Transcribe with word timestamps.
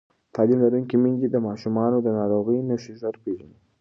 تعلیم 0.33 0.59
لرونکې 0.63 0.95
میندې 1.03 1.27
د 1.31 1.35
ماشومانو 1.47 1.97
د 2.01 2.07
ناروغۍ 2.19 2.59
نښې 2.69 2.93
ژر 2.99 3.15
پېژني 3.23 3.57